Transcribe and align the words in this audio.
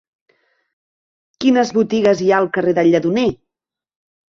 Quines 1.45 1.75
botigues 1.77 2.25
hi 2.25 2.33
ha 2.33 2.41
al 2.41 2.51
carrer 2.59 2.77
del 2.81 2.93
Lledoner? 2.95 3.29